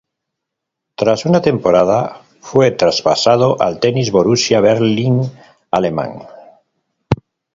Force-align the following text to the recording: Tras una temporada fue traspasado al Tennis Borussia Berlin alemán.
Tras 0.95 1.27
una 1.27 1.43
temporada 1.43 2.23
fue 2.39 2.71
traspasado 2.71 3.61
al 3.61 3.79
Tennis 3.79 4.09
Borussia 4.11 4.59
Berlin 4.59 5.21
alemán. 5.69 6.23